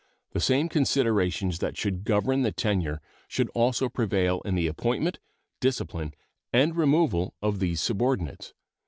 The 0.31 0.39
same 0.39 0.67
considerations 0.67 1.59
that 1.59 1.77
should 1.77 2.05
govern 2.05 2.41
the 2.41 2.51
tenure 2.51 3.01
should 3.27 3.49
also 3.49 3.87
prevail 3.87 4.41
in 4.45 4.55
the 4.55 4.65
appointment, 4.65 5.19
discipline, 5.59 6.15
and 6.51 6.75
removal 6.75 7.35
of 7.39 7.59
these 7.59 7.81
subordinates. 7.81 8.55